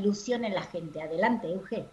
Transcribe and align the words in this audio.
ilusión 0.00 0.44
en 0.44 0.54
la 0.54 0.62
gente. 0.62 1.02
Adelante, 1.02 1.48
Euge. 1.52 1.86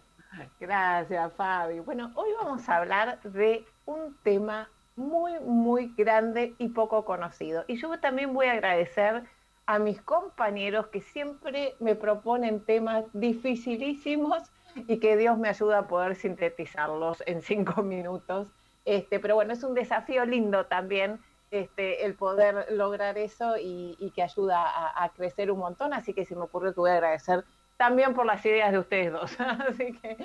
Gracias, 0.60 1.34
Fabi. 1.34 1.80
Bueno, 1.80 2.12
hoy 2.16 2.30
vamos 2.42 2.68
a 2.70 2.78
hablar 2.78 3.22
de 3.24 3.66
un 3.86 4.16
tema 4.24 4.70
muy, 4.96 5.40
muy 5.42 5.94
grande 5.96 6.56
y 6.58 6.70
poco 6.70 7.06
conocido. 7.06 7.64
Y 7.68 7.78
yo 7.78 8.00
también 8.00 8.34
voy 8.34 8.48
a 8.48 8.54
agradecer 8.54 9.24
a 9.66 9.80
mis 9.80 10.02
compañeros 10.02 10.88
que 10.88 11.02
siempre 11.02 11.76
me 11.80 11.96
proponen 11.96 12.62
temas 12.62 13.06
dificilísimos 13.14 14.44
y 14.76 15.00
que 15.00 15.18
Dios 15.18 15.38
me 15.38 15.50
ayuda 15.50 15.80
a 15.80 15.88
poder 15.88 16.16
sintetizarlos 16.16 17.24
en 17.26 17.42
cinco 17.42 17.84
minutos. 17.84 18.48
Este, 18.86 19.20
pero 19.20 19.36
bueno, 19.36 19.54
es 19.54 19.64
un 19.64 19.74
desafío 19.74 20.26
lindo 20.26 20.66
también 20.66 21.20
este, 21.52 22.06
el 22.06 22.16
poder 22.16 22.68
lograr 22.72 23.18
eso 23.18 23.56
y, 23.58 24.12
que 24.16 24.22
ayuda 24.22 24.64
a, 25.04 25.10
crecer 25.10 25.52
un 25.52 25.60
montón. 25.60 25.94
Así 25.94 26.14
que 26.14 26.26
se 26.26 26.36
me 26.36 26.44
ocurrió 26.44 26.74
que 26.74 26.80
voy 26.80 26.92
a 26.92 26.96
agradecer 26.96 27.46
también 27.78 28.14
por 28.14 28.26
las 28.26 28.46
ideas 28.46 28.72
de 28.72 28.80
ustedes 28.80 29.12
dos. 29.12 29.40
Así 29.70 29.94
que, 29.94 30.18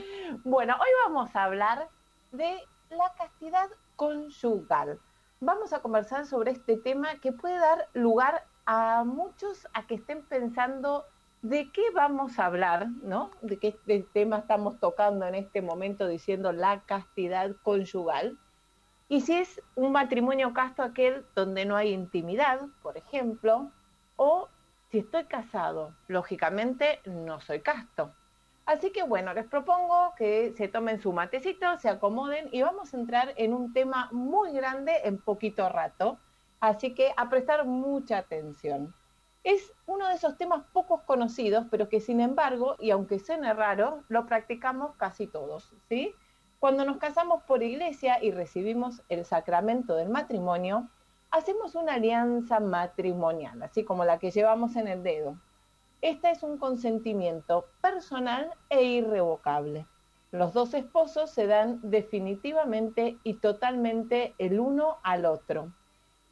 bueno, 0.45 0.75
hoy 0.75 0.89
vamos 1.05 1.35
a 1.37 1.45
hablar 1.45 1.89
de 2.33 2.59
la 2.91 3.13
castidad 3.17 3.69
conyugal. 3.97 4.99
Vamos 5.41 5.73
a 5.73 5.81
conversar 5.81 6.27
sobre 6.27 6.53
este 6.53 6.77
tema 6.77 7.17
que 7.21 7.33
puede 7.33 7.59
dar 7.59 7.89
lugar 7.95 8.45
a 8.65 9.05
muchos 9.05 9.67
a 9.75 9.87
que 9.87 9.97
estén 9.97 10.23
pensando 10.23 11.05
de 11.43 11.71
qué 11.73 11.83
vamos 11.93 12.39
a 12.39 12.47
hablar, 12.47 12.89
¿no? 13.03 13.31
De 13.43 13.59
qué 13.59 13.77
tema 14.13 14.39
estamos 14.39 14.79
tocando 14.79 15.27
en 15.27 15.35
este 15.35 15.61
momento 15.61 16.07
diciendo 16.07 16.53
la 16.53 16.83
castidad 16.83 17.57
conyugal. 17.63 18.39
Y 19.09 19.23
si 19.23 19.35
es 19.35 19.61
un 19.75 19.93
matrimonio 19.93 20.55
casto 20.55 20.83
aquel 20.83 21.27
donde 21.35 21.65
no 21.65 21.77
hay 21.77 21.93
intimidad, 21.93 22.61
por 22.83 22.97
ejemplo, 22.97 23.71
o 24.17 24.49
si 24.93 24.99
estoy 24.99 25.25
casado, 25.25 25.95
lógicamente 26.07 27.01
no 27.07 27.41
soy 27.41 27.61
casto. 27.63 28.13
Así 28.67 28.93
que 28.93 29.03
bueno, 29.03 29.33
les 29.33 29.47
propongo 29.47 30.13
que 30.19 30.53
se 30.53 30.69
tomen 30.69 31.01
su 31.01 31.15
matecito, 31.15 31.79
se 31.79 31.89
acomoden 31.89 32.51
y 32.53 32.61
vamos 32.61 32.93
a 32.93 32.99
entrar 32.99 33.33
en 33.37 33.55
un 33.55 33.73
tema 33.73 34.11
muy 34.13 34.53
grande 34.53 34.93
en 35.05 35.17
poquito 35.17 35.71
rato. 35.71 36.19
Así 36.61 36.95
que 36.95 37.11
a 37.17 37.31
prestar 37.31 37.65
mucha 37.65 38.19
atención. 38.19 38.95
Es 39.45 39.73
uno 39.87 40.07
de 40.09 40.15
esos 40.15 40.37
temas 40.37 40.63
pocos 40.75 41.01
conocidos, 41.05 41.67
pero 41.71 41.89
que 41.89 42.01
sin 42.01 42.21
embargo, 42.21 42.77
y 42.79 42.91
aunque 42.91 43.19
suene 43.19 43.55
raro, 43.55 44.05
lo 44.09 44.27
practicamos 44.27 44.95
casi 44.97 45.27
todos, 45.27 45.73
¿sí? 45.89 46.15
Cuando 46.61 46.85
nos 46.85 46.99
casamos 46.99 47.43
por 47.45 47.63
iglesia 47.63 48.23
y 48.23 48.31
recibimos 48.31 49.03
el 49.09 49.25
sacramento 49.25 49.97
del 49.97 50.11
matrimonio, 50.11 50.91
hacemos 51.33 51.75
una 51.75 51.95
alianza 51.95 52.61
matrimonial, 52.61 53.63
así 53.63 53.85
como 53.85 54.05
la 54.05 54.19
que 54.19 54.31
llevamos 54.31 54.77
en 54.77 54.87
el 54.87 55.03
dedo. 55.03 55.37
Esta 56.03 56.31
es 56.31 56.43
un 56.43 56.59
consentimiento 56.59 57.67
personal 57.81 58.53
e 58.69 58.85
irrevocable. 58.85 59.87
Los 60.31 60.53
dos 60.53 60.75
esposos 60.75 61.31
se 61.31 61.47
dan 61.47 61.81
definitivamente 61.83 63.19
y 63.25 63.35
totalmente 63.35 64.35
el 64.39 64.61
uno 64.61 64.99
al 65.03 65.25
otro. 65.25 65.73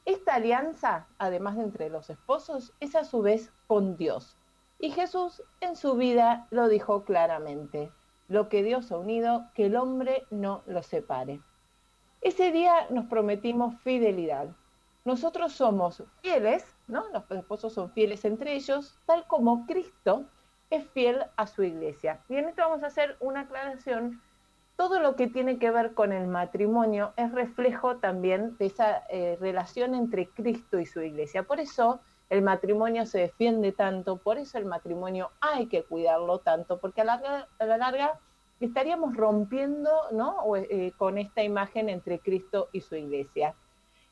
Esta 0.04 0.34
alianza, 0.34 1.06
además 1.18 1.56
de 1.56 1.64
entre 1.64 1.88
los 1.88 2.10
esposos, 2.10 2.74
es 2.80 2.94
a 2.94 3.04
su 3.04 3.22
vez 3.22 3.52
con 3.66 3.96
Dios. 3.96 4.36
Y 4.78 4.90
Jesús 4.90 5.42
en 5.60 5.76
su 5.76 5.94
vida 5.94 6.46
lo 6.50 6.68
dijo 6.68 7.04
claramente, 7.04 7.90
lo 8.28 8.48
que 8.48 8.62
Dios 8.62 8.92
ha 8.92 8.98
unido, 8.98 9.46
que 9.54 9.66
el 9.66 9.76
hombre 9.76 10.24
no 10.30 10.62
lo 10.66 10.82
separe. 10.82 11.40
Ese 12.22 12.52
día 12.52 12.86
nos 12.90 13.06
prometimos 13.06 13.74
fidelidad, 13.82 14.48
nosotros 15.04 15.52
somos 15.52 16.02
fieles, 16.20 16.64
¿no? 16.86 17.04
Los 17.12 17.30
esposos 17.30 17.72
son 17.72 17.90
fieles 17.92 18.24
entre 18.24 18.54
ellos, 18.54 18.98
tal 19.06 19.26
como 19.26 19.66
Cristo 19.66 20.26
es 20.68 20.86
fiel 20.90 21.24
a 21.36 21.46
su 21.46 21.62
iglesia. 21.62 22.20
Y 22.28 22.36
en 22.36 22.48
esto 22.48 22.62
vamos 22.62 22.82
a 22.82 22.88
hacer 22.88 23.16
una 23.20 23.40
aclaración. 23.40 24.20
Todo 24.76 25.00
lo 25.00 25.16
que 25.16 25.26
tiene 25.26 25.58
que 25.58 25.70
ver 25.70 25.94
con 25.94 26.12
el 26.12 26.26
matrimonio 26.26 27.12
es 27.16 27.32
reflejo 27.32 27.96
también 27.96 28.56
de 28.58 28.66
esa 28.66 29.02
eh, 29.10 29.36
relación 29.40 29.94
entre 29.94 30.28
Cristo 30.28 30.78
y 30.78 30.86
su 30.86 31.00
iglesia. 31.00 31.42
Por 31.42 31.60
eso 31.60 32.00
el 32.30 32.42
matrimonio 32.42 33.04
se 33.06 33.18
defiende 33.18 33.72
tanto, 33.72 34.18
por 34.18 34.38
eso 34.38 34.56
el 34.58 34.64
matrimonio 34.64 35.30
hay 35.40 35.66
que 35.66 35.82
cuidarlo 35.82 36.38
tanto, 36.38 36.78
porque 36.78 37.00
a 37.00 37.04
la, 37.04 37.48
larga 37.58 38.20
estaríamos 38.60 39.16
rompiendo 39.16 39.90
¿no? 40.12 40.36
Eh, 40.56 40.92
con 40.96 41.18
esta 41.18 41.42
imagen 41.42 41.88
entre 41.88 42.20
Cristo 42.20 42.68
y 42.72 42.82
su 42.82 42.94
iglesia. 42.94 43.54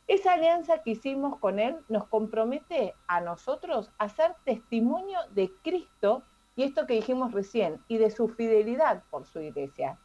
Esa 0.08 0.32
alianza 0.32 0.82
que 0.82 0.92
hicimos 0.92 1.38
con 1.38 1.58
Él 1.58 1.76
nos 1.88 2.08
compromete 2.08 2.94
a 3.06 3.20
nosotros 3.20 3.92
a 3.98 4.08
ser 4.08 4.34
testimonio 4.44 5.18
de 5.32 5.52
Cristo 5.62 6.24
y 6.56 6.64
esto 6.64 6.86
que 6.86 6.94
dijimos 6.94 7.30
recién, 7.30 7.80
y 7.86 7.98
de 7.98 8.10
su 8.10 8.26
fidelidad 8.26 9.04
por 9.10 9.26
su 9.26 9.38
iglesia. 9.38 9.96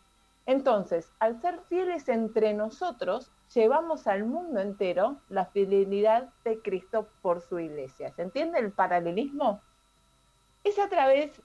Entonces, 0.46 1.12
al 1.18 1.42
ser 1.42 1.62
fieles 1.68 2.08
entre 2.10 2.54
nosotros, 2.54 3.32
llevamos 3.56 4.06
al 4.06 4.26
mundo 4.26 4.60
entero 4.60 5.18
la 5.30 5.46
fidelidad 5.46 6.30
de 6.44 6.62
Cristo 6.62 7.08
por 7.24 7.42
su 7.42 7.58
iglesia. 7.58 8.12
¿Se 8.12 8.22
entiende 8.22 8.60
el 8.60 8.72
paralelismo? 8.72 9.62
Es 10.64 10.78
a 10.78 10.90
través 10.90 11.42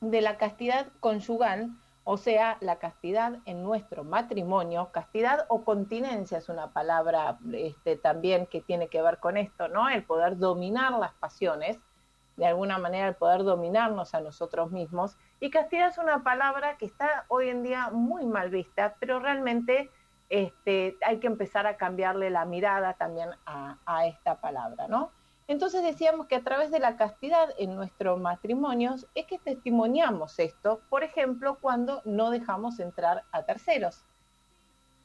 de 0.00 0.22
la 0.22 0.38
castidad 0.38 0.86
conyugal 1.00 1.70
o 2.04 2.16
sea, 2.16 2.56
la 2.60 2.78
castidad 2.78 3.38
en 3.44 3.62
nuestro 3.62 4.04
matrimonio, 4.04 4.90
castidad 4.92 5.44
o 5.48 5.64
continencia 5.64 6.38
es 6.38 6.48
una 6.48 6.72
palabra 6.72 7.38
este, 7.52 7.96
también 7.96 8.46
que 8.46 8.60
tiene 8.60 8.88
que 8.88 9.02
ver 9.02 9.18
con 9.18 9.36
esto, 9.36 9.68
¿no? 9.68 9.88
El 9.88 10.04
poder 10.04 10.38
dominar 10.38 10.92
las 10.92 11.12
pasiones, 11.14 11.78
de 12.36 12.46
alguna 12.46 12.78
manera 12.78 13.08
el 13.08 13.16
poder 13.16 13.44
dominarnos 13.44 14.14
a 14.14 14.20
nosotros 14.20 14.70
mismos. 14.70 15.18
Y 15.40 15.50
castidad 15.50 15.88
es 15.88 15.98
una 15.98 16.22
palabra 16.22 16.78
que 16.78 16.86
está 16.86 17.26
hoy 17.28 17.48
en 17.50 17.62
día 17.62 17.90
muy 17.90 18.24
mal 18.24 18.50
vista, 18.50 18.96
pero 18.98 19.20
realmente 19.20 19.90
este, 20.30 20.96
hay 21.04 21.18
que 21.20 21.26
empezar 21.26 21.66
a 21.66 21.76
cambiarle 21.76 22.30
la 22.30 22.46
mirada 22.46 22.94
también 22.94 23.30
a, 23.44 23.76
a 23.84 24.06
esta 24.06 24.40
palabra, 24.40 24.88
¿no? 24.88 25.12
Entonces 25.50 25.82
decíamos 25.82 26.28
que 26.28 26.36
a 26.36 26.44
través 26.44 26.70
de 26.70 26.78
la 26.78 26.96
castidad 26.96 27.52
en 27.58 27.74
nuestros 27.74 28.20
matrimonios 28.20 29.08
es 29.16 29.26
que 29.26 29.40
testimoniamos 29.40 30.38
esto, 30.38 30.80
por 30.88 31.02
ejemplo, 31.02 31.58
cuando 31.60 32.02
no 32.04 32.30
dejamos 32.30 32.78
entrar 32.78 33.24
a 33.32 33.42
terceros. 33.42 34.04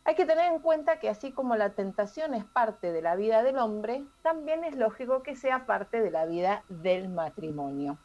Hay 0.03 0.13
que 0.13 0.27
tener 0.27 0.53
en 0.53 0.59
cuenta 0.59 0.99
que 0.99 1.09
así 1.09 1.31
como 1.31 1.55
la 1.55 1.71
tentación 1.71 2.35
es 2.35 2.45
parte 2.45 2.91
de 2.91 3.01
la 3.01 3.15
vida 3.15 3.41
del 3.41 3.57
hombre, 3.57 4.05
también 4.21 4.63
es 4.63 4.75
lógico 4.75 5.23
que 5.23 5.35
sea 5.35 5.65
parte 5.65 5.99
de 5.99 6.11
la 6.11 6.27
vida 6.27 6.63
del 6.69 7.09
matrimonio. 7.09 7.97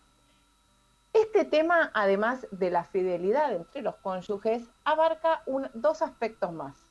Este 1.13 1.45
tema, 1.45 1.91
además 1.93 2.47
de 2.53 2.71
la 2.71 2.85
fidelidad 2.85 3.53
entre 3.53 3.83
los 3.83 3.97
cónyuges, 3.97 4.67
abarca 4.85 5.43
dos 5.75 6.01
aspectos 6.01 6.55
más. 6.55 6.87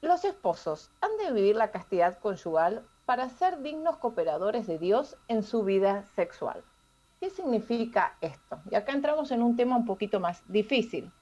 Los 0.00 0.24
esposos 0.24 0.90
han 1.00 1.16
de 1.18 1.30
vivir 1.30 1.54
la 1.54 1.70
castidad 1.70 2.18
conyugal 2.18 2.84
para 3.12 3.28
ser 3.28 3.60
dignos 3.60 3.98
cooperadores 3.98 4.66
de 4.66 4.78
Dios 4.78 5.18
en 5.28 5.42
su 5.42 5.64
vida 5.64 6.06
sexual. 6.16 6.64
¿Qué 7.20 7.28
significa 7.28 8.16
esto? 8.22 8.62
Y 8.70 8.74
acá 8.74 8.92
entramos 8.92 9.30
en 9.32 9.42
un 9.42 9.54
tema 9.54 9.76
un 9.76 9.84
poquito 9.84 10.18
más 10.18 10.42
difícil. 10.50 11.12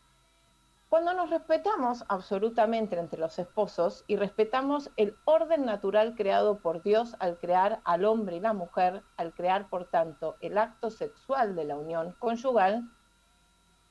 Cuando 0.88 1.14
nos 1.14 1.30
respetamos 1.30 2.04
absolutamente 2.06 2.96
entre 2.96 3.18
los 3.18 3.36
esposos 3.40 4.04
y 4.06 4.14
respetamos 4.14 4.92
el 4.96 5.16
orden 5.24 5.64
natural 5.64 6.14
creado 6.14 6.60
por 6.60 6.80
Dios 6.84 7.16
al 7.18 7.38
crear 7.38 7.80
al 7.82 8.04
hombre 8.04 8.36
y 8.36 8.40
la 8.40 8.52
mujer, 8.52 9.02
al 9.16 9.34
crear 9.34 9.68
por 9.68 9.90
tanto 9.90 10.36
el 10.40 10.58
acto 10.58 10.90
sexual 10.90 11.56
de 11.56 11.64
la 11.64 11.76
unión 11.76 12.14
conyugal, 12.20 12.88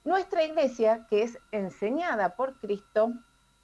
nuestra 0.05 0.45
iglesia, 0.45 1.05
que 1.09 1.23
es 1.23 1.37
enseñada 1.51 2.37
por 2.37 2.57
Cristo, 2.61 3.11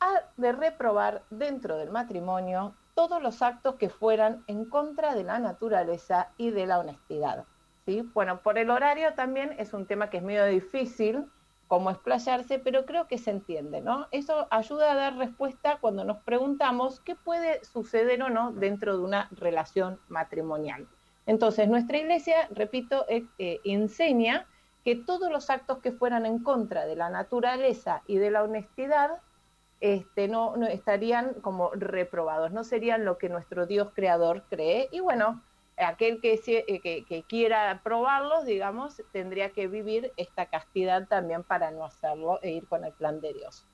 ha 0.02 0.24
de 0.36 0.52
reprobar 0.52 1.24
dentro 1.30 1.78
del 1.78 1.90
matrimonio 1.90 2.76
todos 2.96 3.22
los 3.22 3.42
actos 3.42 3.76
que 3.76 3.90
fueran 3.90 4.44
en 4.48 4.66
contra 4.66 5.14
de 5.14 5.24
la 5.24 5.38
naturaleza 5.38 6.32
y 6.38 6.50
de 6.50 6.66
la 6.66 6.80
honestidad. 6.80 7.46
¿sí? 7.86 8.02
Bueno, 8.14 8.40
por 8.42 8.58
el 8.58 8.70
horario 8.72 9.14
también 9.14 9.54
es 9.60 9.74
un 9.74 9.86
tema 9.86 10.10
que 10.10 10.18
es 10.18 10.24
medio 10.24 10.46
difícil 10.46 11.26
como 11.68 11.90
explayarse, 11.90 12.60
pero 12.60 12.86
creo 12.86 13.08
que 13.08 13.18
se 13.18 13.32
entiende, 13.32 13.82
¿no? 13.82 14.08
Eso 14.12 14.48
ayuda 14.52 14.92
a 14.92 14.96
dar 14.96 15.18
respuesta 15.18 15.78
cuando 15.82 16.04
nos 16.04 16.18
preguntamos 16.18 17.00
qué 17.02 17.16
puede 17.16 17.64
suceder 17.66 18.22
o 18.22 18.30
no 18.30 18.52
dentro 18.52 18.96
de 18.98 19.04
una 19.04 19.30
relación 19.32 20.00
matrimonial. 20.08 20.88
Entonces, 21.26 21.68
nuestra 21.68 21.98
iglesia, 21.98 22.48
repito, 22.52 23.06
eh, 23.10 23.26
eh, 23.40 23.60
enseña 23.64 24.46
que 24.84 24.96
todos 24.96 25.32
los 25.32 25.50
actos 25.50 25.80
que 25.80 25.92
fueran 25.92 26.28
en 26.28 26.38
contra 26.38 26.86
de 26.86 26.96
la 26.96 27.10
naturaleza 27.10 28.04
y 28.06 28.18
de 28.18 28.30
la 28.30 28.44
honestidad 28.44 29.20
este, 29.82 30.28
no, 30.28 30.56
estarían 30.68 31.34
como 31.42 31.72
reprobados, 31.72 32.52
no 32.52 32.64
serían 32.64 33.06
lo 33.06 33.18
que 33.18 33.30
nuestro 33.30 33.66
Dios 33.66 33.90
creador 33.94 34.44
cree. 34.50 34.90
Y 34.92 35.00
bueno, 35.00 35.44
aquel 35.78 36.22
que, 36.22 36.42
eh, 36.46 37.24
quiera 37.28 37.82
probarlos, 37.84 38.46
digamos, 38.46 39.02
tendría 39.12 39.52
que 39.52 39.68
vivir 39.68 40.14
esta 40.18 40.48
castidad 40.48 41.08
también 41.08 41.44
para 41.44 41.72
no 41.72 41.86
hacerlo 41.86 42.40
e 42.42 42.52
ir 42.52 42.68
con 42.68 42.86
el 42.86 42.94
plan 42.94 43.20
de 43.22 43.34
Dios. 43.34 43.68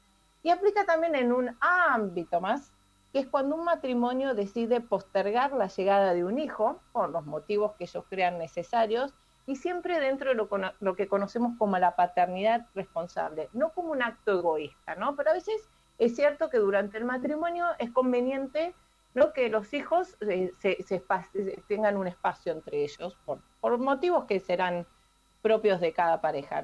Y 0.44 0.50
aplica 0.50 0.86
también 0.86 1.16
en 1.16 1.32
un 1.32 1.56
ámbito 1.60 2.42
más, 2.42 2.74
que 3.14 3.20
es 3.20 3.28
cuando 3.28 3.56
un 3.56 3.66
matrimonio 3.66 4.34
decide 4.34 4.82
postergar 4.82 5.52
la 5.52 5.68
llegada 5.68 6.14
de 6.14 6.24
un 6.24 6.40
hijo, 6.40 6.80
por 6.94 7.10
los 7.10 7.26
motivos 7.26 7.74
que 7.74 7.84
ellos 7.84 8.06
crean 8.10 8.38
necesarios, 8.40 9.14
y 9.46 9.56
siempre 9.56 10.00
dentro 10.00 10.30
de 10.30 10.36
lo, 10.36 10.50
lo, 10.80 10.96
que 10.96 11.08
conocemos 11.08 11.58
como 11.58 11.78
la 11.78 11.96
paternidad 11.96 12.68
responsable, 12.74 13.50
no 13.54 13.72
como 13.74 13.92
un 13.92 14.02
acto 14.02 14.40
egoísta, 14.40 14.96
¿no? 14.96 15.16
Pero 15.16 15.32
a 15.32 15.34
veces 15.34 15.70
es 16.02 16.16
cierto 16.16 16.50
que 16.50 16.58
durante 16.58 16.98
el 16.98 17.06
matrimonio 17.06 17.68
es 17.78 17.92
conveniente 17.92 18.74
que 19.36 19.50
los 19.50 19.72
hijos 19.74 20.18
eh, 20.22 20.52
se, 20.58 21.04
tengan 21.68 21.96
un 21.96 22.08
espacio 22.08 22.54
entre 22.54 22.84
ellos 22.84 23.16
por, 23.24 23.78
motivos 23.78 24.26
que 24.26 24.40
serán 24.40 24.88
propios 25.44 25.80
de 25.80 25.94
cada 25.94 26.20
pareja. 26.20 26.64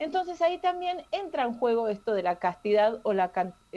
Entonces 0.00 0.42
ahí 0.42 0.58
también 0.58 1.04
entra 1.12 1.44
en 1.44 1.54
juego 1.56 1.86
esto 1.86 2.14
de 2.14 2.24
la 2.24 2.40
castidad 2.40 3.00
o 3.04 3.12
la, 3.12 3.30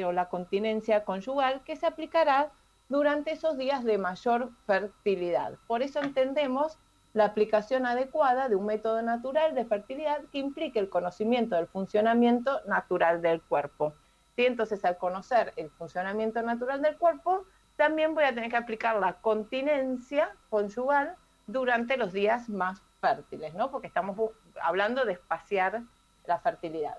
o 0.03 0.11
la 0.11 0.29
continencia 0.29 1.05
conyugal 1.05 1.63
que 1.63 1.75
se 1.75 1.85
aplicará 1.85 2.51
durante 2.89 3.33
esos 3.33 3.57
días 3.57 3.83
de 3.83 3.99
mayor 3.99 4.49
fertilidad. 4.65 5.59
Por 5.67 5.83
eso 5.83 6.01
entendemos 6.01 6.79
la 7.13 7.25
aplicación 7.25 7.85
adecuada 7.85 8.49
de 8.49 8.55
un 8.55 8.65
método 8.65 9.03
natural 9.03 9.53
de 9.53 9.65
fertilidad 9.65 10.21
que 10.31 10.39
implique 10.39 10.79
el 10.79 10.89
conocimiento 10.89 11.55
del 11.55 11.67
funcionamiento 11.67 12.61
natural 12.65 13.21
del 13.21 13.43
cuerpo. 13.43 13.93
Entonces, 14.37 14.83
al 14.85 14.97
conocer 14.97 15.53
el 15.55 15.69
funcionamiento 15.69 16.41
natural 16.41 16.81
del 16.81 16.97
cuerpo, 16.97 17.45
también 17.75 18.15
voy 18.15 18.23
a 18.23 18.33
tener 18.33 18.49
que 18.49 18.57
aplicar 18.57 18.97
la 18.97 19.21
continencia 19.21 20.35
conyugal 20.49 21.15
durante 21.47 21.97
los 21.97 22.13
días 22.13 22.49
más 22.49 22.81
fértiles, 22.99 23.53
¿no? 23.53 23.71
Porque 23.71 23.87
estamos 23.87 24.17
hablando 24.61 25.05
de 25.05 25.13
espaciar 25.13 25.83
la 26.25 26.39
fertilidad. 26.39 26.97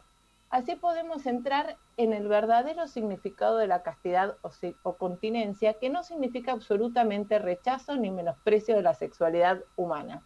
Así 0.50 0.76
podemos 0.76 1.24
entrar 1.24 1.78
en 1.96 2.12
el 2.12 2.28
verdadero 2.28 2.86
significado 2.86 3.56
de 3.56 3.66
la 3.66 3.82
castidad 3.82 4.36
o, 4.82 4.96
continencia, 4.98 5.74
que 5.74 5.88
no 5.88 6.02
significa 6.02 6.52
absolutamente 6.52 7.38
rechazo 7.38 7.96
ni 7.96 8.10
menosprecio 8.10 8.76
de 8.76 8.82
la 8.82 8.92
sexualidad 8.92 9.62
humana. 9.76 10.22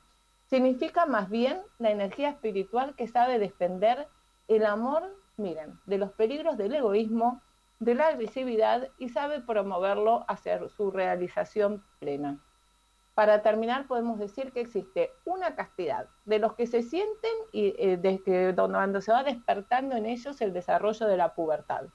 Significa 0.46 1.06
más 1.06 1.30
bien 1.30 1.60
la 1.78 1.90
energía 1.90 2.30
espiritual 2.30 2.96
que 2.96 3.06
sabe 3.06 3.38
defender 3.38 4.08
el 4.48 4.66
amor 4.66 5.14
miren, 5.36 5.78
de 5.86 5.98
los 5.98 6.12
peligros 6.12 6.56
del 6.56 6.74
egoísmo, 6.74 7.42
de 7.78 7.94
la 7.94 8.08
agresividad 8.08 8.88
y 8.98 9.10
sabe 9.10 9.40
promoverlo 9.40 10.24
hacia 10.28 10.66
su 10.68 10.90
realización 10.90 11.84
plena. 11.98 12.40
Para 13.14 13.42
terminar, 13.42 13.86
podemos 13.86 14.18
decir 14.18 14.52
que 14.52 14.60
existe 14.60 15.10
una 15.24 15.54
castidad 15.54 16.08
de 16.24 16.38
los 16.38 16.54
que 16.54 16.66
se 16.66 16.82
sienten 16.82 17.32
y 17.52 17.74
eh, 17.78 17.96
de 17.96 18.22
cuando 18.54 19.00
se 19.00 19.12
va 19.12 19.24
despertando 19.24 19.96
en 19.96 20.06
ellos 20.06 20.40
el 20.40 20.52
desarrollo 20.52 21.06
de 21.06 21.16
la 21.16 21.34
pubertad. 21.34 21.86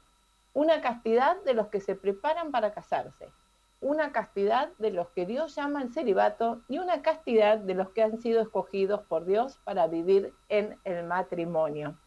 Una 0.53 0.81
castidad 0.81 1.37
de 1.43 1.53
los 1.53 1.67
que 1.67 1.79
se 1.79 1.95
preparan 1.95 2.51
para 2.51 2.73
casarse. 2.73 3.29
Una 3.81 4.11
castidad 4.11 4.69
de 4.77 4.91
los 4.91 5.09
que 5.09 5.25
Dios 5.25 5.55
llama 5.55 5.81
el 5.81 5.93
celibato 5.93 6.61
y 6.67 6.79
una 6.79 7.01
castidad 7.01 7.57
de 7.57 7.73
los 7.73 7.89
que 7.89 8.03
han 8.03 8.17
sido 8.17 8.41
escogidos 8.41 9.01
por 9.01 9.25
Dios 9.25 9.59
para 9.63 9.87
vivir 9.87 10.33
en 10.49 10.79
el 10.83 11.05
matrimonio. 11.05 11.97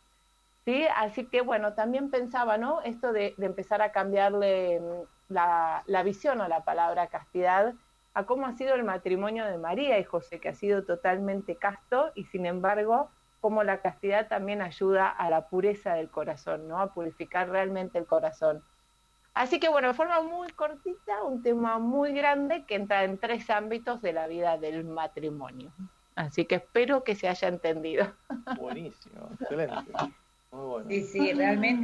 ¿Sí? 0.64 0.86
Así 0.96 1.26
que 1.26 1.42
bueno, 1.42 1.74
también 1.74 2.10
pensaba, 2.10 2.58
¿no? 2.58 2.80
Esto 2.82 3.12
de, 3.12 3.34
empezar 3.38 3.82
a 3.82 3.92
cambiarle 3.92 4.80
mm, 4.80 5.32
la, 5.32 6.02
visión 6.04 6.40
a 6.40 6.48
la 6.48 6.64
palabra 6.64 7.08
castidad, 7.08 7.74
a 8.14 8.24
cómo 8.26 8.46
ha 8.46 8.52
sido 8.52 8.74
el 8.74 8.84
matrimonio 8.84 9.44
de 9.46 9.58
María 9.58 9.98
y 9.98 10.04
José, 10.04 10.40
que 10.40 10.48
ha 10.48 10.54
sido 10.54 10.84
totalmente 10.84 11.56
casto 11.56 12.12
y 12.14 12.24
sin 12.24 12.46
embargo, 12.46 13.10
cómo 13.40 13.62
la 13.62 13.80
castidad 13.82 14.28
también 14.28 14.62
ayuda 14.62 15.08
a 15.08 15.28
la 15.28 15.48
pureza 15.48 15.94
del 15.94 16.10
corazón, 16.10 16.68
¿no? 16.68 16.80
A 16.80 16.94
purificar 16.94 17.50
realmente 17.50 17.98
el 17.98 18.06
corazón. 18.06 18.62
Así 19.34 19.58
que 19.58 19.68
bueno, 19.68 19.88
de 19.88 19.94
forma 19.94 20.22
muy 20.22 20.48
cortita, 20.50 21.24
un 21.24 21.42
tema 21.42 21.80
muy 21.80 22.12
grande 22.12 22.64
que 22.66 22.76
entra 22.76 23.02
en 23.02 23.18
tres 23.18 23.50
ámbitos 23.50 24.00
de 24.00 24.12
la 24.12 24.28
vida 24.28 24.56
del 24.58 24.84
matrimonio. 24.84 25.72
Así 26.14 26.44
que 26.44 26.54
espero 26.54 27.02
que 27.02 27.16
se 27.16 27.28
haya 27.28 27.48
entendido. 27.48 28.06
Buenísimo, 28.56 29.28
excelente. 29.40 29.92
Sí, 30.88 31.02
sí, 31.02 31.32
realmente. 31.32 31.82